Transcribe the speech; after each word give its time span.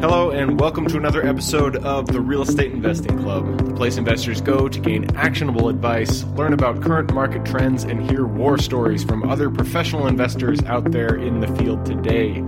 Hello, 0.00 0.30
and 0.30 0.58
welcome 0.58 0.86
to 0.86 0.96
another 0.96 1.26
episode 1.26 1.76
of 1.76 2.06
the 2.06 2.22
Real 2.22 2.40
Estate 2.40 2.72
Investing 2.72 3.18
Club, 3.18 3.66
the 3.66 3.74
place 3.74 3.98
investors 3.98 4.40
go 4.40 4.66
to 4.66 4.80
gain 4.80 5.14
actionable 5.14 5.68
advice, 5.68 6.24
learn 6.24 6.54
about 6.54 6.80
current 6.80 7.12
market 7.12 7.44
trends, 7.44 7.84
and 7.84 8.10
hear 8.10 8.24
war 8.24 8.56
stories 8.56 9.04
from 9.04 9.28
other 9.28 9.50
professional 9.50 10.06
investors 10.06 10.62
out 10.62 10.90
there 10.90 11.16
in 11.16 11.40
the 11.40 11.48
field 11.48 11.84
today. 11.84 12.40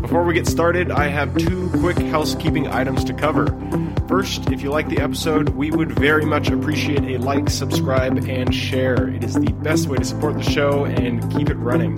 Before 0.00 0.24
we 0.24 0.32
get 0.32 0.46
started, 0.46 0.90
I 0.90 1.08
have 1.08 1.36
two 1.36 1.68
quick 1.78 1.98
housekeeping 1.98 2.68
items 2.68 3.04
to 3.04 3.12
cover. 3.12 3.44
First, 4.08 4.50
if 4.50 4.62
you 4.62 4.70
like 4.70 4.88
the 4.88 5.00
episode, 5.00 5.50
we 5.50 5.70
would 5.70 5.92
very 5.92 6.24
much 6.24 6.48
appreciate 6.48 7.02
a 7.02 7.18
like, 7.18 7.50
subscribe, 7.50 8.16
and 8.26 8.54
share. 8.54 9.08
It 9.08 9.22
is 9.22 9.34
the 9.34 9.52
best 9.52 9.86
way 9.86 9.98
to 9.98 10.04
support 10.04 10.32
the 10.32 10.42
show 10.42 10.86
and 10.86 11.30
keep 11.30 11.50
it 11.50 11.56
running. 11.56 11.94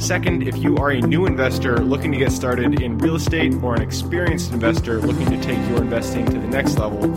Second, 0.00 0.48
if 0.48 0.56
you 0.56 0.76
are 0.78 0.90
a 0.90 1.00
new 1.00 1.26
investor 1.26 1.78
looking 1.78 2.10
to 2.10 2.18
get 2.18 2.32
started 2.32 2.82
in 2.82 2.98
real 2.98 3.14
estate 3.14 3.54
or 3.62 3.76
an 3.76 3.82
experienced 3.82 4.52
investor 4.52 5.00
looking 5.00 5.30
to 5.30 5.40
take 5.40 5.58
your 5.68 5.78
investing 5.78 6.26
to 6.26 6.40
the 6.40 6.46
next 6.48 6.76
level, 6.76 7.08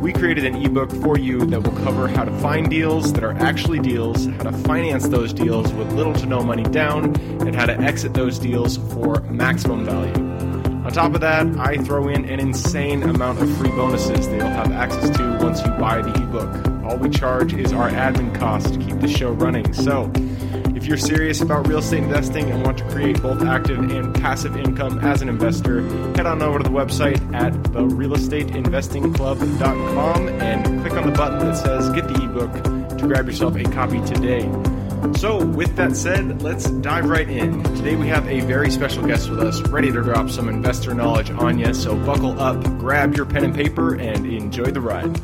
we 0.00 0.10
created 0.10 0.46
an 0.46 0.56
ebook 0.56 0.90
for 0.90 1.18
you 1.18 1.44
that 1.44 1.62
will 1.62 1.76
cover 1.84 2.08
how 2.08 2.24
to 2.24 2.32
find 2.38 2.70
deals 2.70 3.12
that 3.12 3.24
are 3.24 3.34
actually 3.34 3.80
deals, 3.80 4.24
how 4.24 4.44
to 4.44 4.52
finance 4.52 5.06
those 5.08 5.34
deals 5.34 5.70
with 5.74 5.92
little 5.92 6.14
to 6.14 6.24
no 6.24 6.42
money 6.42 6.64
down, 6.64 7.14
and 7.42 7.54
how 7.54 7.66
to 7.66 7.78
exit 7.78 8.14
those 8.14 8.38
deals 8.38 8.78
for 8.94 9.20
maximum 9.24 9.84
value. 9.84 10.25
On 10.86 10.92
top 10.92 11.14
of 11.16 11.20
that, 11.22 11.48
I 11.58 11.78
throw 11.78 12.06
in 12.06 12.24
an 12.26 12.38
insane 12.38 13.02
amount 13.02 13.42
of 13.42 13.52
free 13.56 13.70
bonuses 13.70 14.28
that 14.28 14.36
you'll 14.36 14.46
have 14.46 14.70
access 14.70 15.10
to 15.16 15.38
once 15.42 15.60
you 15.60 15.66
buy 15.72 16.00
the 16.00 16.12
ebook. 16.22 16.48
All 16.84 16.96
we 16.96 17.10
charge 17.10 17.54
is 17.54 17.72
our 17.72 17.90
admin 17.90 18.32
cost 18.38 18.72
to 18.72 18.78
keep 18.78 19.00
the 19.00 19.08
show 19.08 19.32
running. 19.32 19.72
So, 19.72 20.12
if 20.76 20.86
you're 20.86 20.96
serious 20.96 21.40
about 21.40 21.66
real 21.66 21.78
estate 21.78 22.04
investing 22.04 22.52
and 22.52 22.64
want 22.64 22.78
to 22.78 22.84
create 22.84 23.20
both 23.20 23.42
active 23.42 23.80
and 23.80 24.14
passive 24.14 24.56
income 24.56 25.00
as 25.00 25.22
an 25.22 25.28
investor, 25.28 25.82
head 26.14 26.26
on 26.26 26.40
over 26.40 26.58
to 26.58 26.62
the 26.62 26.70
website 26.70 27.18
at 27.34 27.52
therealestateinvestingclub.com 27.52 30.28
and 30.28 30.82
click 30.82 30.92
on 30.92 31.10
the 31.10 31.18
button 31.18 31.40
that 31.40 31.56
says 31.56 31.90
Get 31.90 32.06
the 32.06 32.22
ebook 32.22 32.52
to 32.96 33.08
grab 33.08 33.26
yourself 33.26 33.56
a 33.56 33.64
copy 33.64 34.00
today. 34.02 34.48
So, 35.16 35.44
with 35.44 35.76
that 35.76 35.96
said, 35.96 36.42
let's 36.42 36.70
dive 36.70 37.08
right 37.08 37.28
in. 37.28 37.62
Today 37.76 37.96
we 37.96 38.06
have 38.08 38.26
a 38.28 38.40
very 38.40 38.70
special 38.70 39.06
guest 39.06 39.30
with 39.30 39.40
us, 39.40 39.60
ready 39.68 39.90
to 39.90 40.02
drop 40.02 40.30
some 40.30 40.48
investor 40.48 40.94
knowledge 40.94 41.30
on 41.30 41.58
you. 41.58 41.72
So, 41.74 41.96
buckle 42.04 42.38
up, 42.38 42.62
grab 42.78 43.14
your 43.16 43.26
pen 43.26 43.44
and 43.44 43.54
paper, 43.54 43.94
and 43.94 44.26
enjoy 44.26 44.70
the 44.70 44.80
ride. 44.80 45.18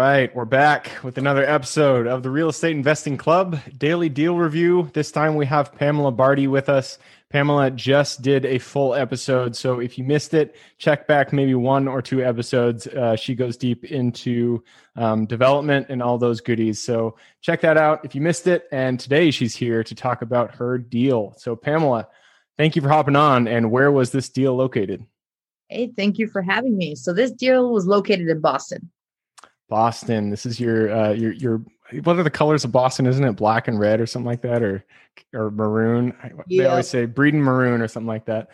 Right, 0.00 0.34
we're 0.34 0.46
back 0.46 0.92
with 1.02 1.18
another 1.18 1.44
episode 1.44 2.06
of 2.06 2.22
the 2.22 2.30
Real 2.30 2.48
Estate 2.48 2.74
Investing 2.74 3.18
Club 3.18 3.60
Daily 3.76 4.08
Deal 4.08 4.34
Review. 4.34 4.90
This 4.94 5.12
time 5.12 5.34
we 5.34 5.44
have 5.44 5.74
Pamela 5.74 6.10
Bardhi 6.10 6.48
with 6.48 6.70
us. 6.70 6.96
Pamela 7.28 7.70
just 7.70 8.22
did 8.22 8.46
a 8.46 8.58
full 8.58 8.94
episode, 8.94 9.54
so 9.54 9.78
if 9.78 9.98
you 9.98 10.04
missed 10.04 10.32
it, 10.32 10.56
check 10.78 11.06
back 11.06 11.34
maybe 11.34 11.54
one 11.54 11.86
or 11.86 12.00
two 12.00 12.24
episodes. 12.24 12.86
Uh, 12.86 13.14
she 13.14 13.34
goes 13.34 13.58
deep 13.58 13.84
into 13.84 14.64
um, 14.96 15.26
development 15.26 15.88
and 15.90 16.02
all 16.02 16.16
those 16.16 16.40
goodies. 16.40 16.82
So 16.82 17.16
check 17.42 17.60
that 17.60 17.76
out 17.76 18.02
if 18.02 18.14
you 18.14 18.22
missed 18.22 18.46
it. 18.46 18.68
And 18.72 18.98
today 18.98 19.30
she's 19.30 19.54
here 19.54 19.84
to 19.84 19.94
talk 19.94 20.22
about 20.22 20.54
her 20.54 20.78
deal. 20.78 21.34
So, 21.36 21.54
Pamela, 21.54 22.08
thank 22.56 22.74
you 22.74 22.80
for 22.80 22.88
hopping 22.88 23.16
on. 23.16 23.46
And 23.46 23.70
where 23.70 23.92
was 23.92 24.12
this 24.12 24.30
deal 24.30 24.56
located? 24.56 25.04
Hey, 25.68 25.92
thank 25.94 26.18
you 26.18 26.26
for 26.26 26.40
having 26.40 26.78
me. 26.78 26.94
So, 26.94 27.12
this 27.12 27.32
deal 27.32 27.70
was 27.70 27.86
located 27.86 28.28
in 28.28 28.40
Boston. 28.40 28.90
Boston. 29.70 30.28
This 30.28 30.44
is 30.44 30.60
your 30.60 30.92
uh, 30.92 31.12
your 31.12 31.32
your. 31.32 31.62
What 32.04 32.18
are 32.18 32.22
the 32.22 32.30
colors 32.30 32.64
of 32.64 32.70
Boston? 32.70 33.06
Isn't 33.06 33.24
it 33.24 33.32
black 33.32 33.66
and 33.66 33.80
red 33.80 34.00
or 34.00 34.06
something 34.06 34.26
like 34.26 34.42
that, 34.42 34.62
or 34.62 34.84
or 35.32 35.50
maroon? 35.50 36.14
They 36.48 36.66
always 36.66 36.88
say 36.88 37.06
breeding 37.06 37.40
maroon 37.40 37.80
or 37.80 37.88
something 37.88 38.06
like 38.06 38.26
that. 38.26 38.50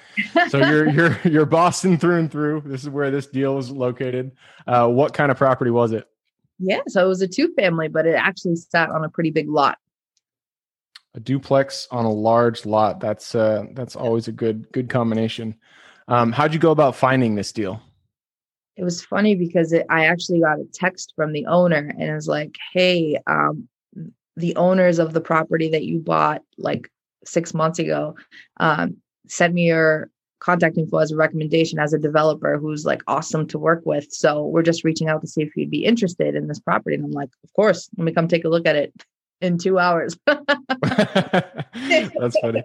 So 0.50 0.58
you're 0.58 0.89
you're 0.91 1.19
you're 1.25 1.46
Boston 1.46 1.98
through 1.98 2.20
and 2.20 2.30
through. 2.30 2.63
This 2.64 2.83
is 2.83 2.89
where 2.89 3.11
this 3.11 3.27
deal 3.27 3.58
is 3.58 3.70
located. 3.70 4.30
Uh, 4.67 4.86
what 4.86 5.13
kind 5.13 5.33
of 5.33 5.36
property 5.36 5.73
was 5.73 5.90
it? 5.90 6.08
Yeah, 6.58 6.80
so 6.86 7.05
it 7.05 7.08
was 7.08 7.20
a 7.20 7.29
two 7.29 7.52
family, 7.55 7.89
but 7.89 8.07
it 8.07 8.14
actually 8.14 8.57
sat 8.57 8.90
on 8.90 9.05
a 9.05 9.08
pretty 9.08 9.30
big 9.30 9.48
lot. 9.48 9.79
A 11.14 11.20
duplex 11.20 11.89
on 11.90 12.05
a 12.05 12.13
large 12.13 12.64
lot. 12.64 13.01
That's 13.01 13.35
uh, 13.35 13.64
that's 13.73 13.96
always 13.96 14.29
a 14.29 14.33
good 14.33 14.70
good 14.73 14.89
combination. 14.89 15.57
Um, 16.08 16.30
how'd 16.30 16.52
you 16.52 16.61
go 16.61 16.70
about 16.70 16.95
finding 16.95 17.35
this 17.35 17.52
deal? 17.52 17.83
It 18.77 18.85
was 18.85 19.05
funny 19.05 19.35
because 19.35 19.73
it, 19.73 19.87
I 19.89 20.07
actually 20.07 20.41
got 20.41 20.61
a 20.61 20.67
text 20.73 21.13
from 21.17 21.33
the 21.33 21.47
owner 21.47 21.95
and 21.98 22.03
it 22.03 22.14
was 22.14 22.29
like, 22.29 22.57
hey, 22.73 23.19
um, 23.27 23.69
the 24.37 24.55
owners 24.57 24.98
of 24.98 25.13
the 25.13 25.20
property 25.20 25.69
that 25.70 25.85
you 25.85 25.98
bought 25.98 26.42
like 26.59 26.91
six 27.25 27.55
months 27.55 27.79
ago 27.79 28.14
um, 28.59 28.97
sent 29.27 29.55
me 29.55 29.69
your 29.69 30.11
contact 30.41 30.77
info 30.77 30.98
as 30.98 31.11
a 31.11 31.17
recommendation 31.17 31.79
as 31.79 31.95
a 31.95 31.98
developer 31.98 32.59
who's 32.59 32.85
like 32.85 33.03
awesome 33.07 33.47
to 33.48 33.59
work 33.59 33.81
with. 33.85 34.13
So 34.13 34.45
we're 34.45 34.63
just 34.63 34.85
reaching 34.85 35.08
out 35.08 35.23
to 35.23 35.27
see 35.27 35.43
if 35.43 35.57
you'd 35.57 35.70
be 35.70 35.85
interested 35.85 36.35
in 36.35 36.47
this 36.47 36.61
property. 36.61 36.97
And 36.97 37.05
I'm 37.05 37.13
like, 37.13 37.31
of 37.43 37.53
course, 37.55 37.89
let 37.97 38.05
me 38.05 38.13
come 38.13 38.29
take 38.29 38.45
a 38.45 38.51
look 38.51 38.67
at 38.67 38.77
it 38.77 38.93
in 39.41 39.57
two 39.57 39.79
hours. 39.79 40.19
That's 40.27 42.37
funny. 42.43 42.63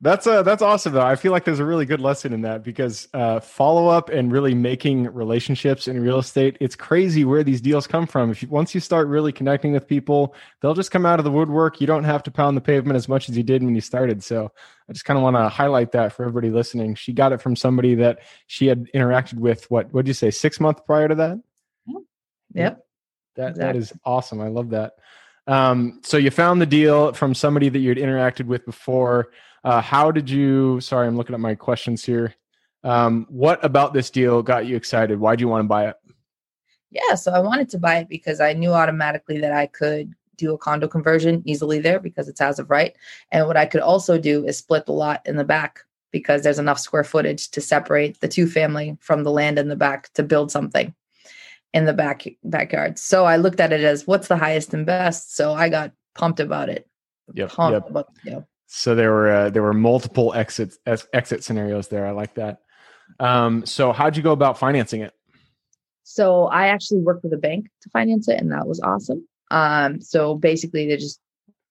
That's 0.00 0.28
uh 0.28 0.44
that's 0.44 0.62
awesome 0.62 0.92
though. 0.92 1.04
I 1.04 1.16
feel 1.16 1.32
like 1.32 1.44
there's 1.44 1.58
a 1.58 1.64
really 1.64 1.84
good 1.84 2.00
lesson 2.00 2.32
in 2.32 2.42
that 2.42 2.62
because 2.62 3.08
uh, 3.14 3.40
follow 3.40 3.88
up 3.88 4.10
and 4.10 4.30
really 4.30 4.54
making 4.54 5.12
relationships 5.12 5.88
in 5.88 6.00
real 6.00 6.20
estate. 6.20 6.56
It's 6.60 6.76
crazy 6.76 7.24
where 7.24 7.42
these 7.42 7.60
deals 7.60 7.88
come 7.88 8.06
from. 8.06 8.30
If 8.30 8.42
you, 8.42 8.48
once 8.48 8.76
you 8.76 8.80
start 8.80 9.08
really 9.08 9.32
connecting 9.32 9.72
with 9.72 9.88
people, 9.88 10.36
they'll 10.60 10.74
just 10.74 10.92
come 10.92 11.04
out 11.04 11.18
of 11.18 11.24
the 11.24 11.32
woodwork. 11.32 11.80
You 11.80 11.88
don't 11.88 12.04
have 12.04 12.22
to 12.24 12.30
pound 12.30 12.56
the 12.56 12.60
pavement 12.60 12.96
as 12.96 13.08
much 13.08 13.28
as 13.28 13.36
you 13.36 13.42
did 13.42 13.64
when 13.64 13.74
you 13.74 13.80
started. 13.80 14.22
So 14.22 14.52
I 14.88 14.92
just 14.92 15.04
kind 15.04 15.18
of 15.18 15.24
want 15.24 15.34
to 15.34 15.48
highlight 15.48 15.90
that 15.92 16.12
for 16.12 16.22
everybody 16.22 16.50
listening. 16.50 16.94
She 16.94 17.12
got 17.12 17.32
it 17.32 17.42
from 17.42 17.56
somebody 17.56 17.96
that 17.96 18.20
she 18.46 18.68
had 18.68 18.86
interacted 18.94 19.40
with. 19.40 19.68
What 19.68 19.92
would 19.92 20.06
you 20.06 20.14
say? 20.14 20.30
Six 20.30 20.60
months 20.60 20.80
prior 20.86 21.08
to 21.08 21.16
that. 21.16 21.40
Yep. 22.54 22.86
That 23.34 23.48
exactly. 23.50 23.64
that 23.64 23.76
is 23.76 23.92
awesome. 24.04 24.40
I 24.40 24.48
love 24.48 24.70
that. 24.70 24.92
Um, 25.48 26.00
so 26.04 26.18
you 26.18 26.30
found 26.30 26.60
the 26.60 26.66
deal 26.66 27.14
from 27.14 27.34
somebody 27.34 27.68
that 27.68 27.78
you 27.78 27.88
had 27.88 27.98
interacted 27.98 28.46
with 28.46 28.64
before. 28.64 29.30
Uh, 29.64 29.80
how 29.80 30.10
did 30.10 30.28
you? 30.30 30.80
Sorry, 30.80 31.06
I'm 31.06 31.16
looking 31.16 31.34
at 31.34 31.40
my 31.40 31.54
questions 31.54 32.04
here. 32.04 32.34
Um, 32.84 33.26
what 33.28 33.62
about 33.64 33.92
this 33.92 34.10
deal 34.10 34.42
got 34.42 34.66
you 34.66 34.76
excited? 34.76 35.18
Why 35.18 35.36
do 35.36 35.42
you 35.42 35.48
want 35.48 35.64
to 35.64 35.68
buy 35.68 35.88
it? 35.88 35.96
Yeah, 36.90 37.14
so 37.16 37.32
I 37.32 37.40
wanted 37.40 37.68
to 37.70 37.78
buy 37.78 37.96
it 37.98 38.08
because 38.08 38.40
I 38.40 38.52
knew 38.54 38.72
automatically 38.72 39.40
that 39.40 39.52
I 39.52 39.66
could 39.66 40.14
do 40.36 40.54
a 40.54 40.58
condo 40.58 40.88
conversion 40.88 41.42
easily 41.44 41.80
there 41.80 41.98
because 41.98 42.28
it's 42.28 42.40
as 42.40 42.58
of 42.58 42.70
right. 42.70 42.96
And 43.30 43.46
what 43.46 43.56
I 43.56 43.66
could 43.66 43.80
also 43.80 44.18
do 44.18 44.46
is 44.46 44.56
split 44.56 44.86
the 44.86 44.92
lot 44.92 45.20
in 45.26 45.36
the 45.36 45.44
back 45.44 45.80
because 46.10 46.42
there's 46.42 46.58
enough 46.58 46.78
square 46.78 47.04
footage 47.04 47.50
to 47.50 47.60
separate 47.60 48.20
the 48.20 48.28
two 48.28 48.46
family 48.46 48.96
from 49.00 49.24
the 49.24 49.30
land 49.30 49.58
in 49.58 49.68
the 49.68 49.76
back 49.76 50.10
to 50.14 50.22
build 50.22 50.50
something 50.50 50.94
in 51.74 51.84
the 51.84 51.92
back 51.92 52.24
backyard. 52.44 52.98
So 52.98 53.24
I 53.24 53.36
looked 53.36 53.60
at 53.60 53.72
it 53.72 53.82
as 53.82 54.06
what's 54.06 54.28
the 54.28 54.36
highest 54.36 54.72
and 54.72 54.86
best. 54.86 55.36
So 55.36 55.52
I 55.52 55.68
got 55.68 55.92
pumped 56.14 56.40
about 56.40 56.70
it. 56.70 56.88
Yep. 57.34 57.50
Pumped 57.50 57.74
yep. 57.74 57.90
About. 57.90 58.08
So 58.68 58.94
there 58.94 59.10
were 59.10 59.30
uh, 59.30 59.50
there 59.50 59.62
were 59.62 59.72
multiple 59.72 60.34
exits 60.34 60.78
exit 60.86 61.42
scenarios 61.42 61.88
there. 61.88 62.06
I 62.06 62.10
like 62.10 62.34
that. 62.34 62.60
Um, 63.18 63.64
so 63.64 63.92
how'd 63.92 64.16
you 64.16 64.22
go 64.22 64.32
about 64.32 64.58
financing 64.58 65.00
it? 65.00 65.14
So 66.04 66.44
I 66.44 66.68
actually 66.68 67.00
worked 67.00 67.24
with 67.24 67.32
a 67.32 67.38
bank 67.38 67.68
to 67.82 67.90
finance 67.90 68.28
it, 68.28 68.40
and 68.40 68.52
that 68.52 68.66
was 68.66 68.80
awesome. 68.80 69.26
Um, 69.50 70.00
so 70.00 70.34
basically, 70.34 70.86
they 70.86 70.96
just 70.96 71.18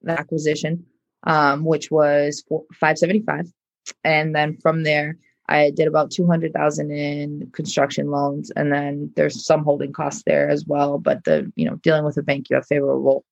the 0.02 0.12
acquisition, 0.12 0.86
um, 1.24 1.66
which 1.66 1.92
was 1.92 2.44
five 2.74 2.98
seventy 2.98 3.22
five, 3.22 3.46
and 4.04 4.36
then 4.36 4.58
from 4.58 4.82
there, 4.82 5.18
I 5.48 5.70
did 5.70 5.88
about 5.88 6.10
two 6.10 6.26
hundred 6.26 6.54
thousand 6.54 6.92
in 6.92 7.52
construction 7.54 8.10
loans, 8.10 8.52
and 8.56 8.72
then 8.72 9.12
there's 9.16 9.46
some 9.46 9.64
holding 9.64 9.94
costs 9.94 10.24
there 10.26 10.50
as 10.50 10.66
well. 10.66 10.98
But 10.98 11.24
the 11.26 11.52
you 11.56 11.70
know 11.70 11.76
dealing 11.78 12.06
with 12.06 12.18
a 12.18 12.24
bank, 12.24 12.50
you 12.50 12.56
have 12.56 12.66
favorable 12.66 13.24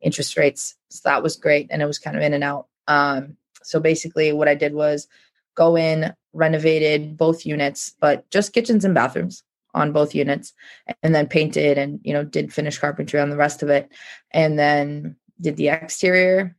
interest 0.00 0.36
rates, 0.36 0.76
so 0.90 1.00
that 1.04 1.22
was 1.22 1.36
great, 1.36 1.68
and 1.70 1.80
it 1.80 1.86
was 1.86 2.00
kind 2.00 2.16
of 2.16 2.22
in 2.22 2.34
and 2.34 2.42
out. 2.42 2.67
Um, 2.88 3.36
so 3.62 3.78
basically, 3.78 4.32
what 4.32 4.48
I 4.48 4.54
did 4.54 4.74
was 4.74 5.06
go 5.54 5.76
in, 5.76 6.12
renovated 6.32 7.16
both 7.16 7.46
units, 7.46 7.94
but 8.00 8.28
just 8.30 8.52
kitchens 8.52 8.84
and 8.84 8.94
bathrooms 8.94 9.44
on 9.74 9.92
both 9.92 10.14
units, 10.14 10.54
and 11.02 11.14
then 11.14 11.28
painted 11.28 11.78
and 11.78 12.00
you 12.02 12.12
know 12.12 12.24
did 12.24 12.52
finish 12.52 12.78
carpentry 12.78 13.20
on 13.20 13.30
the 13.30 13.36
rest 13.36 13.62
of 13.62 13.68
it, 13.68 13.92
and 14.32 14.58
then 14.58 15.16
did 15.40 15.56
the 15.56 15.68
exterior. 15.68 16.56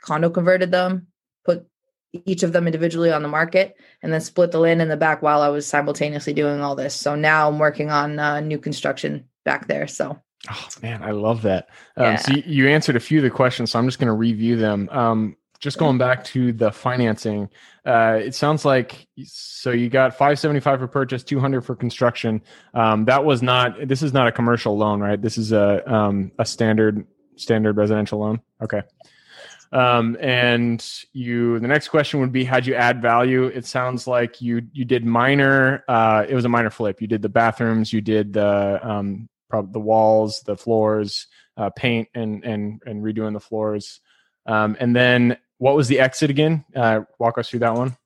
Condo 0.00 0.30
converted 0.30 0.70
them, 0.70 1.08
put 1.44 1.66
each 2.12 2.42
of 2.42 2.52
them 2.52 2.66
individually 2.66 3.10
on 3.10 3.22
the 3.22 3.28
market, 3.28 3.74
and 4.02 4.12
then 4.12 4.20
split 4.20 4.52
the 4.52 4.60
land 4.60 4.80
in 4.80 4.88
the 4.88 4.96
back 4.96 5.22
while 5.22 5.40
I 5.40 5.48
was 5.48 5.66
simultaneously 5.66 6.34
doing 6.34 6.60
all 6.60 6.76
this. 6.76 6.94
So 6.94 7.14
now 7.14 7.48
I'm 7.48 7.58
working 7.58 7.90
on 7.90 8.18
uh, 8.18 8.40
new 8.40 8.58
construction 8.58 9.24
back 9.44 9.66
there. 9.66 9.88
So 9.88 10.20
Oh 10.50 10.68
man, 10.82 11.02
I 11.02 11.12
love 11.12 11.42
that. 11.42 11.68
Um, 11.96 12.04
yeah. 12.04 12.16
So 12.16 12.34
you, 12.34 12.42
you, 12.46 12.68
answered 12.68 12.96
a 12.96 13.00
few 13.00 13.18
of 13.18 13.24
the 13.24 13.30
questions, 13.30 13.70
so 13.70 13.78
I'm 13.78 13.86
just 13.86 13.98
going 13.98 14.08
to 14.08 14.14
review 14.14 14.56
them. 14.56 14.88
Um, 14.90 15.36
just 15.60 15.78
going 15.78 15.96
back 15.96 16.24
to 16.24 16.52
the 16.52 16.70
financing, 16.70 17.48
uh, 17.86 18.18
it 18.22 18.34
sounds 18.34 18.64
like 18.64 19.06
so 19.24 19.70
you 19.70 19.88
got 19.88 20.12
575 20.12 20.80
for 20.80 20.86
purchase, 20.86 21.22
200 21.22 21.62
for 21.62 21.74
construction. 21.74 22.42
Um, 22.74 23.06
that 23.06 23.24
was 23.24 23.42
not. 23.42 23.88
This 23.88 24.02
is 24.02 24.12
not 24.12 24.26
a 24.26 24.32
commercial 24.32 24.76
loan, 24.76 25.00
right? 25.00 25.20
This 25.20 25.38
is 25.38 25.52
a 25.52 25.90
um, 25.90 26.32
a 26.38 26.44
standard 26.44 27.06
standard 27.36 27.76
residential 27.76 28.18
loan. 28.18 28.40
Okay. 28.62 28.82
Um, 29.72 30.16
and 30.20 30.86
you, 31.12 31.58
the 31.58 31.66
next 31.66 31.88
question 31.88 32.20
would 32.20 32.30
be, 32.30 32.44
how'd 32.44 32.64
you 32.64 32.76
add 32.76 33.02
value? 33.02 33.46
It 33.46 33.66
sounds 33.66 34.06
like 34.06 34.40
you 34.40 34.62
you 34.72 34.84
did 34.84 35.04
minor. 35.04 35.84
Uh, 35.88 36.24
it 36.28 36.34
was 36.34 36.44
a 36.44 36.48
minor 36.48 36.70
flip. 36.70 37.00
You 37.00 37.08
did 37.08 37.22
the 37.22 37.28
bathrooms. 37.28 37.92
You 37.92 38.00
did 38.00 38.34
the 38.34 38.80
um, 38.88 39.28
probably 39.54 39.72
the 39.72 39.80
walls, 39.80 40.40
the 40.40 40.56
floors, 40.56 41.28
uh, 41.56 41.70
paint, 41.70 42.08
and 42.14 42.44
and 42.44 42.82
and 42.86 43.04
redoing 43.04 43.34
the 43.34 43.40
floors. 43.40 44.00
Um, 44.46 44.76
and 44.80 44.94
then 44.94 45.38
what 45.58 45.76
was 45.76 45.86
the 45.86 46.00
exit 46.00 46.28
again? 46.28 46.64
Uh, 46.74 47.02
walk 47.20 47.38
us 47.38 47.48
through 47.48 47.60
that 47.60 47.74
one. 47.74 47.96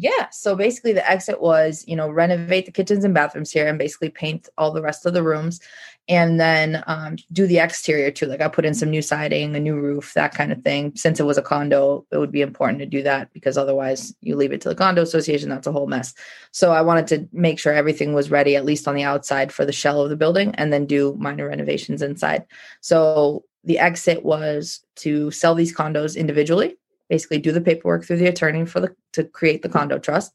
Yeah. 0.00 0.28
So 0.30 0.54
basically, 0.54 0.92
the 0.92 1.10
exit 1.10 1.40
was, 1.40 1.84
you 1.88 1.96
know, 1.96 2.08
renovate 2.08 2.66
the 2.66 2.72
kitchens 2.72 3.04
and 3.04 3.12
bathrooms 3.12 3.50
here 3.50 3.66
and 3.66 3.76
basically 3.76 4.10
paint 4.10 4.48
all 4.56 4.70
the 4.70 4.80
rest 4.80 5.04
of 5.04 5.12
the 5.12 5.24
rooms 5.24 5.58
and 6.06 6.38
then 6.38 6.84
um, 6.86 7.16
do 7.32 7.48
the 7.48 7.58
exterior 7.58 8.12
too. 8.12 8.26
Like 8.26 8.40
I 8.40 8.46
put 8.46 8.64
in 8.64 8.74
some 8.74 8.90
new 8.90 9.02
siding, 9.02 9.56
a 9.56 9.60
new 9.60 9.74
roof, 9.74 10.14
that 10.14 10.32
kind 10.32 10.52
of 10.52 10.62
thing. 10.62 10.92
Since 10.94 11.18
it 11.18 11.24
was 11.24 11.36
a 11.36 11.42
condo, 11.42 12.06
it 12.12 12.18
would 12.18 12.30
be 12.30 12.42
important 12.42 12.78
to 12.78 12.86
do 12.86 13.02
that 13.02 13.32
because 13.32 13.58
otherwise 13.58 14.14
you 14.20 14.36
leave 14.36 14.52
it 14.52 14.60
to 14.60 14.68
the 14.68 14.76
condo 14.76 15.02
association. 15.02 15.48
That's 15.48 15.66
a 15.66 15.72
whole 15.72 15.88
mess. 15.88 16.14
So 16.52 16.70
I 16.70 16.80
wanted 16.82 17.08
to 17.08 17.28
make 17.32 17.58
sure 17.58 17.72
everything 17.72 18.14
was 18.14 18.30
ready, 18.30 18.54
at 18.54 18.64
least 18.64 18.86
on 18.86 18.94
the 18.94 19.02
outside 19.02 19.50
for 19.50 19.64
the 19.64 19.72
shell 19.72 20.00
of 20.00 20.10
the 20.10 20.16
building, 20.16 20.54
and 20.54 20.72
then 20.72 20.86
do 20.86 21.16
minor 21.18 21.48
renovations 21.48 22.02
inside. 22.02 22.44
So 22.82 23.44
the 23.64 23.80
exit 23.80 24.24
was 24.24 24.78
to 24.96 25.32
sell 25.32 25.56
these 25.56 25.74
condos 25.74 26.16
individually 26.16 26.76
basically 27.08 27.38
do 27.38 27.52
the 27.52 27.60
paperwork 27.60 28.04
through 28.04 28.18
the 28.18 28.26
attorney 28.26 28.64
for 28.64 28.80
the 28.80 28.94
to 29.12 29.24
create 29.24 29.62
the 29.62 29.68
condo 29.68 29.98
trust 29.98 30.32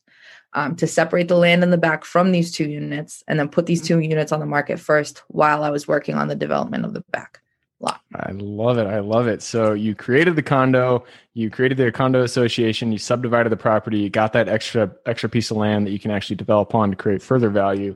um, 0.53 0.75
to 0.75 0.87
separate 0.87 1.27
the 1.27 1.37
land 1.37 1.63
in 1.63 1.69
the 1.69 1.77
back 1.77 2.05
from 2.05 2.31
these 2.31 2.51
two 2.51 2.69
units 2.69 3.23
and 3.27 3.39
then 3.39 3.49
put 3.49 3.65
these 3.65 3.81
two 3.81 3.99
units 3.99 4.31
on 4.31 4.39
the 4.39 4.45
market 4.45 4.79
first 4.79 5.23
while 5.27 5.63
i 5.63 5.69
was 5.69 5.87
working 5.87 6.15
on 6.15 6.27
the 6.27 6.35
development 6.35 6.85
of 6.85 6.93
the 6.93 7.03
back 7.11 7.43
lot. 7.83 8.01
I 8.15 8.31
love 8.31 8.77
it. 8.77 8.87
I 8.87 8.99
love 8.99 9.27
it. 9.27 9.43
So 9.43 9.73
you 9.73 9.93
created 9.93 10.35
the 10.35 10.41
condo 10.41 11.05
you 11.33 11.49
created 11.49 11.77
the 11.77 11.91
condo 11.91 12.23
association 12.23 12.91
you 12.91 12.97
subdivided 12.97 13.51
the 13.51 13.57
property 13.57 13.99
you 13.99 14.09
got 14.09 14.33
that 14.33 14.47
extra 14.47 14.91
extra 15.05 15.29
piece 15.29 15.51
of 15.51 15.57
land 15.57 15.85
that 15.85 15.91
you 15.91 15.99
can 15.99 16.11
actually 16.11 16.37
develop 16.37 16.73
on 16.73 16.89
to 16.91 16.95
create 16.95 17.21
further 17.21 17.49
value. 17.49 17.95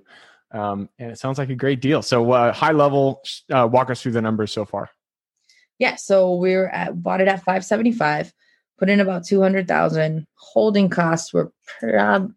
Um, 0.52 0.90
and 1.00 1.12
it 1.12 1.18
sounds 1.18 1.38
like 1.38 1.50
a 1.50 1.56
great 1.56 1.82
deal. 1.82 2.02
So 2.02 2.32
uh, 2.32 2.54
high 2.54 2.72
level 2.72 3.22
uh, 3.52 3.68
walk 3.72 3.90
us 3.90 4.02
through 4.02 4.14
the 4.14 4.22
numbers 4.22 4.52
so 4.52 4.66
far. 4.66 4.90
Yeah 5.80 5.96
so 5.96 6.36
we're 6.36 6.68
at 6.68 7.02
bought 7.02 7.22
it 7.22 7.28
at 7.28 7.40
575 7.40 8.34
put 8.78 8.90
in 8.90 9.00
about 9.00 9.26
200,000. 9.26 10.28
Holding 10.36 10.90
costs 10.90 11.34
were 11.34 11.52
prob- 11.80 12.34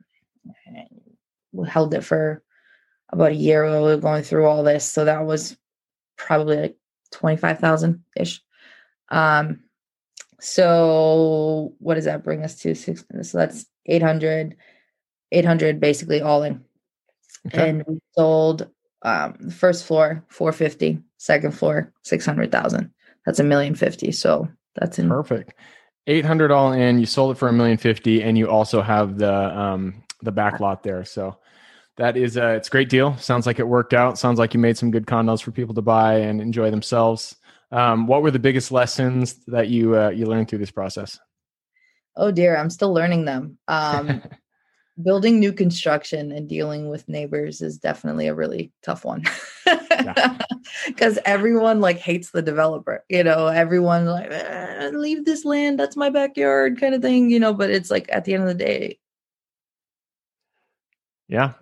we 1.52 1.68
held 1.68 1.94
it 1.94 2.04
for 2.04 2.42
about 3.10 3.32
a 3.32 3.36
year 3.36 3.64
while 3.64 3.84
we 3.84 3.94
were 3.94 3.96
going 3.96 4.22
through 4.22 4.46
all 4.46 4.62
this. 4.62 4.84
So 4.84 5.04
that 5.04 5.26
was 5.26 5.56
probably 6.16 6.56
like 6.56 6.76
25,000 7.12 8.04
ish. 8.16 8.40
Um, 9.08 9.64
so 10.40 11.74
what 11.78 11.94
does 11.94 12.04
that 12.04 12.24
bring 12.24 12.44
us 12.44 12.56
to? 12.60 12.74
Six, 12.74 13.04
so 13.22 13.38
that's 13.38 13.66
800, 13.86 14.56
800 15.32 15.80
basically 15.80 16.20
all 16.20 16.42
in. 16.42 16.64
Okay. 17.48 17.68
And 17.68 17.84
we 17.86 17.98
sold 18.16 18.68
um, 19.02 19.34
the 19.40 19.52
first 19.52 19.84
floor 19.84 20.24
450, 20.28 21.02
second 21.18 21.52
floor 21.52 21.92
600,000. 22.04 22.90
That's 23.26 23.38
a 23.38 23.44
million 23.44 23.74
fifty. 23.74 24.12
So 24.12 24.48
that's 24.76 24.98
in 24.98 25.08
perfect. 25.08 25.54
800 26.06 26.50
all 26.50 26.72
in 26.72 26.98
you 26.98 27.06
sold 27.06 27.36
it 27.36 27.38
for 27.38 27.48
a 27.48 27.52
million 27.52 27.76
fifty 27.76 28.22
and 28.22 28.36
you 28.36 28.48
also 28.48 28.82
have 28.82 29.18
the 29.18 29.32
um 29.32 30.02
the 30.22 30.32
back 30.32 30.60
lot 30.60 30.82
there. 30.82 31.04
So 31.04 31.38
that 31.96 32.16
is 32.16 32.36
a 32.36 32.54
it's 32.54 32.68
a 32.68 32.70
great 32.70 32.88
deal. 32.88 33.16
Sounds 33.18 33.46
like 33.46 33.58
it 33.58 33.68
worked 33.68 33.94
out. 33.94 34.18
Sounds 34.18 34.38
like 34.38 34.54
you 34.54 34.60
made 34.60 34.78
some 34.78 34.90
good 34.90 35.06
condos 35.06 35.42
for 35.42 35.50
people 35.50 35.74
to 35.74 35.82
buy 35.82 36.16
and 36.16 36.40
enjoy 36.40 36.70
themselves. 36.70 37.36
Um, 37.72 38.06
what 38.06 38.22
were 38.22 38.30
the 38.30 38.38
biggest 38.38 38.72
lessons 38.72 39.36
that 39.46 39.68
you 39.68 39.96
uh, 39.96 40.10
you 40.10 40.26
learned 40.26 40.48
through 40.48 40.58
this 40.58 40.70
process? 40.70 41.18
Oh 42.16 42.30
dear. 42.30 42.56
I'm 42.56 42.70
still 42.70 42.92
learning 42.92 43.24
them. 43.24 43.58
Um, 43.68 44.22
building 45.02 45.38
new 45.38 45.52
construction 45.52 46.32
and 46.32 46.48
dealing 46.48 46.88
with 46.88 47.08
neighbors 47.08 47.60
is 47.60 47.78
definitely 47.78 48.26
a 48.26 48.34
really 48.34 48.72
tough 48.82 49.04
one. 49.04 49.24
Because 50.86 51.18
everyone 51.24 51.80
like 51.80 51.98
hates 51.98 52.30
the 52.30 52.42
developer 52.42 53.04
you 53.08 53.22
know 53.22 53.46
everyone 53.48 54.06
like 54.06 54.30
eh, 54.30 54.90
leave 54.92 55.24
this 55.24 55.44
land 55.44 55.78
that's 55.78 55.96
my 55.96 56.10
backyard 56.10 56.80
kind 56.80 56.94
of 56.94 57.02
thing 57.02 57.30
you 57.30 57.38
know 57.38 57.52
but 57.52 57.70
it's 57.70 57.90
like 57.90 58.06
at 58.10 58.24
the 58.24 58.34
end 58.34 58.42
of 58.42 58.48
the 58.48 58.54
day 58.54 58.98
yeah. 61.28 61.52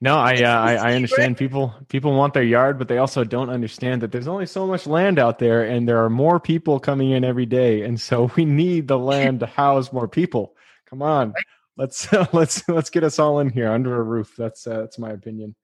No 0.00 0.18
i 0.18 0.34
uh, 0.42 0.60
I, 0.60 0.74
I 0.74 0.94
understand 0.94 1.36
people 1.36 1.74
people 1.88 2.14
want 2.14 2.34
their 2.34 2.42
yard 2.42 2.78
but 2.78 2.88
they 2.88 2.98
also 2.98 3.24
don't 3.24 3.50
understand 3.50 4.02
that 4.02 4.12
there's 4.12 4.28
only 4.28 4.46
so 4.46 4.66
much 4.66 4.86
land 4.86 5.18
out 5.18 5.38
there 5.38 5.62
and 5.62 5.88
there 5.88 6.02
are 6.04 6.10
more 6.10 6.38
people 6.38 6.78
coming 6.78 7.10
in 7.10 7.24
every 7.24 7.46
day 7.46 7.82
and 7.82 8.00
so 8.00 8.30
we 8.36 8.44
need 8.44 8.88
the 8.88 8.98
land 9.12 9.40
to 9.40 9.46
house 9.46 9.92
more 9.92 10.08
people. 10.08 10.54
Come 10.86 11.02
on 11.02 11.34
let's 11.76 12.12
let's 12.32 12.68
let's 12.68 12.90
get 12.90 13.04
us 13.04 13.18
all 13.18 13.40
in 13.40 13.50
here 13.50 13.70
under 13.70 14.00
a 14.00 14.02
roof 14.02 14.34
that's 14.36 14.66
uh, 14.66 14.80
that's 14.80 14.98
my 14.98 15.10
opinion 15.10 15.54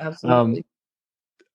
absolutely 0.00 0.58
um, 0.58 0.64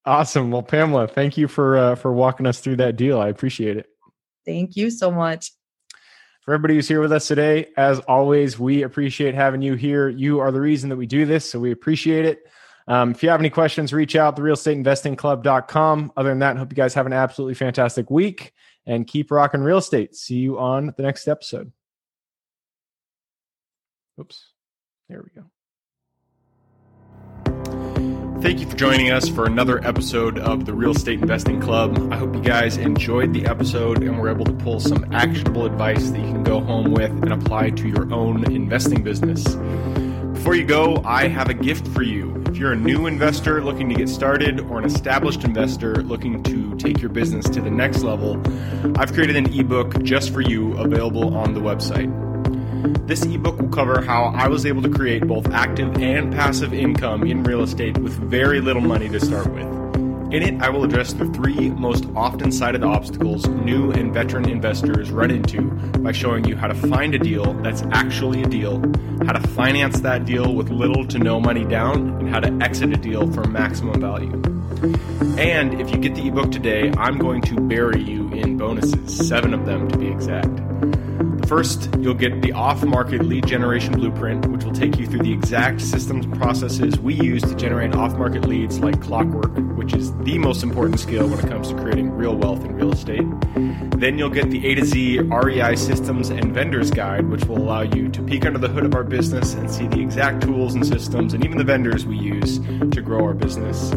Awesome. 0.06 0.50
Well, 0.50 0.64
Pamela, 0.64 1.08
thank 1.08 1.38
you 1.38 1.48
for 1.48 1.78
uh, 1.78 1.96
for 1.96 2.12
walking 2.14 2.48
us 2.48 2.60
through 2.60 2.78
that 2.78 2.96
deal. 2.96 3.20
I 3.20 3.28
appreciate 3.28 3.78
it. 3.78 3.88
Thank 4.46 4.76
you 4.76 4.90
so 4.90 5.12
much. 5.12 5.52
For 6.42 6.54
everybody 6.54 6.76
who's 6.76 6.88
here 6.88 7.02
with 7.02 7.12
us 7.12 7.28
today, 7.28 7.68
as 7.78 8.00
always, 8.00 8.58
we 8.58 8.82
appreciate 8.82 9.36
having 9.36 9.62
you 9.62 9.76
here. 9.76 10.10
You 10.10 10.40
are 10.40 10.52
the 10.52 10.62
reason 10.62 10.90
that 10.90 10.96
we 10.96 11.06
do 11.06 11.26
this, 11.26 11.48
so 11.48 11.60
we 11.60 11.72
appreciate 11.72 12.26
it. 12.26 12.40
Um, 12.88 13.12
if 13.12 13.22
you 13.22 13.30
have 13.30 13.40
any 13.40 13.52
questions, 13.52 13.94
reach 13.94 14.16
out 14.16 14.36
the 14.36 15.16
club.com. 15.16 16.12
Other 16.18 16.30
than 16.30 16.40
that, 16.40 16.58
hope 16.58 16.72
you 16.72 16.76
guys 16.76 16.96
have 16.96 17.06
an 17.06 17.14
absolutely 17.14 17.54
fantastic 17.54 18.10
week 18.10 18.54
and 18.88 19.06
keep 19.06 19.30
rocking 19.30 19.62
real 19.62 19.78
estate. 19.78 20.16
See 20.16 20.38
you 20.38 20.58
on 20.58 20.92
the 20.98 21.04
next 21.04 21.28
episode. 21.28 21.72
Oops. 24.20 24.46
There 25.08 25.24
we 25.24 25.30
go. 25.42 25.46
Thank 28.42 28.60
you 28.60 28.70
for 28.70 28.76
joining 28.76 29.12
us 29.12 29.28
for 29.28 29.46
another 29.46 29.86
episode 29.86 30.40
of 30.40 30.66
the 30.66 30.74
Real 30.74 30.92
Estate 30.92 31.20
Investing 31.20 31.60
Club. 31.60 32.12
I 32.12 32.18
hope 32.18 32.34
you 32.36 32.42
guys 32.42 32.78
enjoyed 32.78 33.34
the 33.34 33.46
episode 33.46 34.02
and 34.02 34.20
were 34.20 34.30
able 34.30 34.46
to 34.46 34.54
pull 34.54 34.80
some 34.80 35.14
actionable 35.14 35.66
advice 35.66 36.10
that 36.10 36.20
you 36.20 36.26
can 36.26 36.44
go 36.44 36.62
home 36.62 36.92
with 36.92 37.12
and 37.12 37.34
apply 37.34 37.72
to 37.72 37.88
your 37.88 38.12
own 38.14 38.50
investing 38.52 39.04
business. 39.04 39.56
Before 40.34 40.56
you 40.56 40.66
go, 40.66 41.02
I 41.04 41.28
have 41.28 41.50
a 41.50 41.54
gift 41.54 41.88
for 41.90 42.02
you. 42.02 42.42
If 42.48 42.58
you're 42.58 42.72
a 42.72 42.78
new 42.78 43.08
investor 43.08 43.62
looking 43.62 43.90
to 43.90 43.96
get 43.96 44.08
started 44.08 44.62
or 44.62 44.80
an 44.80 44.86
established 44.86 45.44
investor 45.44 45.96
looking 45.96 46.42
to 46.44 46.76
take 46.76 47.02
your 47.02 47.10
business 47.10 47.46
to 47.50 47.62
the 47.62 47.72
next 47.72 48.04
level, 48.04 48.42
I've 48.98 49.12
created 49.12 49.36
an 49.36 49.54
ebook 49.54 50.02
just 50.04 50.32
for 50.32 50.40
you 50.40 50.78
available 50.78 51.36
on 51.36 51.54
the 51.54 51.60
website. 51.60 52.29
This 53.08 53.26
ebook 53.26 53.60
will 53.60 53.70
cover 53.70 54.02
how 54.02 54.26
I 54.36 54.48
was 54.48 54.66
able 54.66 54.82
to 54.82 54.90
create 54.90 55.28
both 55.28 55.50
active 55.52 55.98
and 55.98 56.32
passive 56.34 56.74
income 56.74 57.24
in 57.24 57.44
real 57.44 57.62
estate 57.62 57.98
with 57.98 58.14
very 58.14 58.62
little 58.62 58.82
money 58.82 59.10
to 59.10 59.20
start 59.20 59.48
with. 59.52 59.68
In 60.32 60.44
it, 60.44 60.62
I 60.62 60.70
will 60.70 60.84
address 60.84 61.14
the 61.14 61.26
three 61.26 61.72
most 61.72 62.06
often 62.16 62.52
cited 62.52 62.84
obstacles 62.84 63.48
new 63.48 63.92
and 63.92 64.14
veteran 64.14 64.48
investors 64.48 65.10
run 65.10 65.32
into 65.32 65.62
by 66.02 66.12
showing 66.12 66.46
you 66.46 66.56
how 66.56 66.68
to 66.68 66.76
find 66.76 67.16
a 67.16 67.20
deal 67.20 67.54
that's 67.64 67.82
actually 67.92 68.44
a 68.44 68.46
deal, 68.46 68.80
how 69.26 69.34
to 69.34 69.48
finance 69.50 70.02
that 70.02 70.26
deal 70.26 70.54
with 70.54 70.70
little 70.70 71.04
to 71.08 71.18
no 71.18 71.40
money 71.40 71.66
down, 71.66 72.10
and 72.20 72.30
how 72.30 72.40
to 72.40 72.52
exit 72.64 72.94
a 72.94 72.98
deal 72.98 73.32
for 73.32 73.44
maximum 73.46 74.00
value. 74.00 74.32
And 75.40 75.82
if 75.82 75.90
you 75.90 75.98
get 75.98 76.14
the 76.14 76.28
ebook 76.28 76.52
today, 76.52 76.92
I'm 76.96 77.18
going 77.18 77.42
to 77.42 77.60
bury 77.62 78.04
you 78.04 78.32
in 78.32 78.56
bonuses, 78.56 79.28
seven 79.28 79.54
of 79.56 79.66
them 79.66 79.88
to 79.90 79.98
be 79.98 80.10
exact. 80.10 80.60
First, 81.50 81.90
you'll 81.98 82.14
get 82.14 82.44
the 82.44 82.52
off 82.52 82.84
market 82.84 83.26
lead 83.26 83.48
generation 83.48 83.94
blueprint, 83.94 84.46
which 84.52 84.64
will 84.64 84.72
take 84.72 85.00
you 85.00 85.08
through 85.08 85.24
the 85.24 85.34
exact 85.34 85.82
systems 85.82 86.26
and 86.26 86.38
processes 86.38 87.00
we 87.00 87.16
use 87.16 87.42
to 87.42 87.56
generate 87.56 87.96
off 87.96 88.16
market 88.20 88.48
leads 88.48 88.78
like 88.78 89.02
clockwork, 89.02 89.52
which 89.76 89.96
is 89.96 90.14
the 90.18 90.38
most 90.38 90.62
important 90.62 91.00
skill 91.00 91.28
when 91.28 91.40
it 91.40 91.50
comes 91.50 91.70
to 91.70 91.76
creating 91.76 92.12
real 92.12 92.36
wealth 92.36 92.64
in 92.64 92.76
real 92.76 92.94
estate. 92.94 93.26
Then 93.98 94.20
you'll 94.20 94.30
get 94.30 94.52
the 94.52 94.64
A 94.68 94.76
to 94.76 94.86
Z 94.86 95.22
REI 95.22 95.76
systems 95.76 96.30
and 96.30 96.54
vendors 96.54 96.92
guide, 96.92 97.28
which 97.28 97.46
will 97.46 97.58
allow 97.58 97.82
you 97.82 98.10
to 98.10 98.22
peek 98.22 98.46
under 98.46 98.60
the 98.60 98.70
hood 98.70 98.86
of 98.86 98.94
our 98.94 99.04
business 99.04 99.56
and 99.56 99.72
see 99.72 99.88
the 99.88 100.02
exact 100.02 100.44
tools 100.44 100.76
and 100.76 100.86
systems 100.86 101.34
and 101.34 101.44
even 101.44 101.58
the 101.58 101.64
vendors 101.64 102.06
we 102.06 102.16
use 102.16 102.60
to 102.92 103.02
grow 103.02 103.26
our 103.26 103.34
business. 103.34 103.92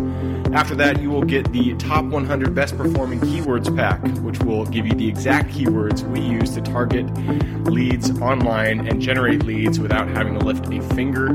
After 0.54 0.74
that, 0.74 1.00
you 1.00 1.08
will 1.08 1.24
get 1.24 1.50
the 1.50 1.74
top 1.76 2.04
100 2.04 2.54
best 2.54 2.76
performing 2.76 3.20
keywords 3.20 3.74
pack, 3.74 4.02
which 4.18 4.38
will 4.40 4.66
give 4.66 4.86
you 4.86 4.92
the 4.92 5.08
exact 5.08 5.50
keywords 5.50 6.02
we 6.10 6.20
use 6.20 6.50
to 6.50 6.60
target 6.60 7.06
leads 7.64 8.10
online 8.20 8.86
and 8.86 9.00
generate 9.00 9.44
leads 9.44 9.80
without 9.80 10.08
having 10.08 10.38
to 10.38 10.44
lift 10.44 10.66
a 10.66 10.82
finger. 10.94 11.32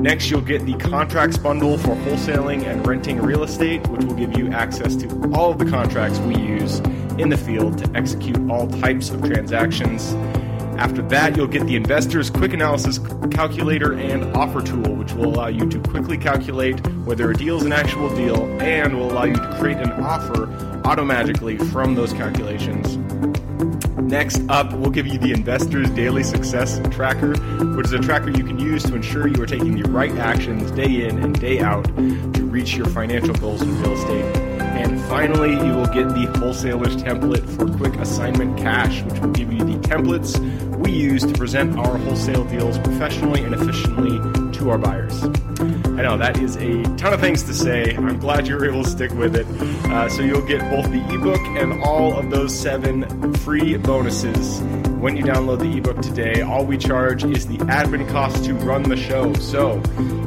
Next, 0.00 0.30
you'll 0.30 0.42
get 0.42 0.64
the 0.64 0.74
contracts 0.74 1.36
bundle 1.36 1.76
for 1.76 1.96
wholesaling 1.96 2.64
and 2.64 2.86
renting 2.86 3.20
real 3.20 3.42
estate, 3.42 3.84
which 3.88 4.04
will 4.04 4.14
give 4.14 4.38
you 4.38 4.52
access 4.52 4.94
to 4.96 5.08
all 5.34 5.50
of 5.50 5.58
the 5.58 5.68
contracts 5.68 6.20
we 6.20 6.36
use 6.36 6.78
in 7.18 7.30
the 7.30 7.36
field 7.36 7.78
to 7.78 7.96
execute 7.96 8.38
all 8.48 8.68
types 8.68 9.10
of 9.10 9.22
transactions. 9.24 10.14
After 10.78 11.00
that, 11.08 11.36
you'll 11.36 11.46
get 11.46 11.66
the 11.66 11.74
Investor's 11.74 12.28
Quick 12.28 12.52
Analysis 12.52 12.98
Calculator 13.30 13.94
and 13.94 14.36
Offer 14.36 14.60
Tool, 14.60 14.94
which 14.94 15.12
will 15.14 15.26
allow 15.34 15.46
you 15.46 15.66
to 15.70 15.80
quickly 15.80 16.18
calculate 16.18 16.86
whether 17.06 17.30
a 17.30 17.34
deal 17.34 17.56
is 17.56 17.64
an 17.64 17.72
actual 17.72 18.14
deal 18.14 18.44
and 18.60 18.94
will 18.94 19.10
allow 19.10 19.24
you 19.24 19.34
to 19.34 19.56
create 19.58 19.78
an 19.78 19.90
offer 19.92 20.46
automagically 20.84 21.58
from 21.72 21.94
those 21.94 22.12
calculations. 22.12 22.98
Next 23.98 24.42
up, 24.50 24.72
we'll 24.74 24.90
give 24.90 25.06
you 25.06 25.18
the 25.18 25.32
Investor's 25.32 25.88
Daily 25.90 26.22
Success 26.22 26.78
Tracker, 26.90 27.32
which 27.74 27.86
is 27.86 27.92
a 27.92 27.98
tracker 27.98 28.30
you 28.30 28.44
can 28.44 28.58
use 28.58 28.82
to 28.84 28.94
ensure 28.94 29.26
you 29.26 29.42
are 29.42 29.46
taking 29.46 29.80
the 29.80 29.88
right 29.88 30.12
actions 30.12 30.70
day 30.72 31.06
in 31.06 31.18
and 31.18 31.40
day 31.40 31.58
out 31.60 31.84
to 31.86 32.46
reach 32.46 32.76
your 32.76 32.86
financial 32.86 33.34
goals 33.34 33.62
in 33.62 33.82
real 33.82 33.94
estate. 33.94 34.45
And 34.76 35.00
finally, 35.06 35.52
you 35.52 35.74
will 35.74 35.86
get 35.86 36.08
the 36.08 36.30
wholesaler's 36.38 36.96
template 36.96 37.48
for 37.56 37.66
quick 37.78 37.94
assignment 38.00 38.58
cash, 38.58 39.02
which 39.02 39.18
will 39.20 39.30
give 39.30 39.52
you 39.52 39.58
the 39.58 39.78
templates 39.88 40.38
we 40.76 40.92
use 40.92 41.24
to 41.24 41.32
present 41.32 41.78
our 41.78 41.96
wholesale 41.96 42.44
deals 42.44 42.78
professionally 42.78 43.42
and 43.42 43.54
efficiently 43.54 44.18
to 44.52 44.70
our 44.70 44.78
buyers. 44.78 45.24
I 45.24 46.02
know 46.02 46.18
that 46.18 46.38
is 46.38 46.56
a 46.56 46.82
ton 46.96 47.14
of 47.14 47.20
things 47.20 47.42
to 47.44 47.54
say. 47.54 47.96
I'm 47.96 48.18
glad 48.18 48.46
you 48.46 48.54
were 48.54 48.68
able 48.68 48.84
to 48.84 48.90
stick 48.90 49.10
with 49.12 49.34
it. 49.34 49.46
Uh, 49.90 50.08
so 50.10 50.20
you'll 50.20 50.46
get 50.46 50.60
both 50.70 50.90
the 50.90 51.02
ebook 51.14 51.40
and 51.56 51.82
all 51.82 52.16
of 52.16 52.30
those 52.30 52.54
seven 52.54 53.05
free 53.34 53.76
bonuses 53.76 54.60
when 55.00 55.16
you 55.16 55.24
download 55.24 55.58
the 55.60 55.76
ebook 55.76 56.00
today. 56.02 56.42
All 56.42 56.64
we 56.64 56.78
charge 56.78 57.24
is 57.24 57.46
the 57.46 57.58
admin 57.58 58.08
cost 58.08 58.44
to 58.44 58.54
run 58.54 58.82
the 58.82 58.96
show. 58.96 59.32
So 59.34 59.80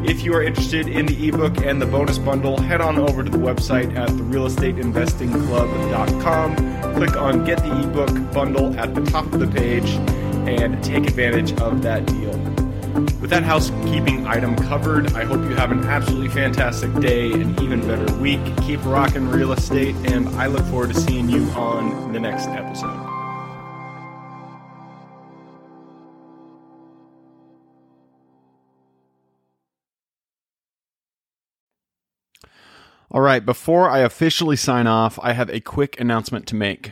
if 0.05 0.23
you 0.23 0.33
are 0.33 0.43
interested 0.43 0.87
in 0.87 1.05
the 1.05 1.27
ebook 1.27 1.65
and 1.65 1.81
the 1.81 1.85
bonus 1.85 2.17
bundle, 2.17 2.57
head 2.59 2.81
on 2.81 2.97
over 2.97 3.23
to 3.23 3.29
the 3.29 3.37
website 3.37 3.95
at 3.95 4.09
therealestateinvestingclub.com. 4.09 6.55
Click 6.95 7.15
on 7.17 7.45
Get 7.45 7.59
the 7.59 7.83
ebook 7.83 8.33
bundle 8.33 8.77
at 8.79 8.95
the 8.95 9.03
top 9.05 9.31
of 9.33 9.39
the 9.39 9.47
page 9.47 9.89
and 10.47 10.81
take 10.83 11.07
advantage 11.07 11.53
of 11.59 11.81
that 11.81 12.05
deal. 12.05 12.28
With 12.99 13.29
that 13.29 13.43
housekeeping 13.43 14.27
item 14.27 14.55
covered, 14.55 15.13
I 15.13 15.23
hope 15.23 15.41
you 15.41 15.55
have 15.55 15.71
an 15.71 15.83
absolutely 15.85 16.29
fantastic 16.29 16.93
day, 16.95 17.31
and 17.31 17.59
even 17.61 17.81
better 17.81 18.13
week. 18.15 18.39
Keep 18.63 18.83
rocking 18.85 19.27
real 19.27 19.51
estate, 19.51 19.95
and 20.11 20.27
I 20.29 20.47
look 20.47 20.65
forward 20.65 20.93
to 20.93 20.99
seeing 20.99 21.29
you 21.29 21.43
on 21.51 22.11
the 22.13 22.19
next 22.19 22.47
episode. 22.47 23.09
All 33.11 33.21
right, 33.21 33.43
before 33.43 33.89
I 33.89 33.99
officially 33.99 34.55
sign 34.55 34.85
off, 34.85 35.17
I 35.23 35.33
have 35.33 35.49
a 35.49 35.59
quick 35.59 35.99
announcement 35.99 36.45
to 36.47 36.55
make. 36.55 36.91